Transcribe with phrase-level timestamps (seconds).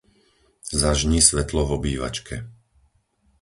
[0.81, 2.35] Zažni svetlo v obývačke!